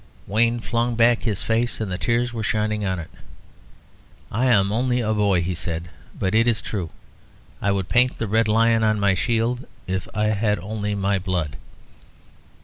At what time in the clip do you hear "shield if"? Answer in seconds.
9.13-10.07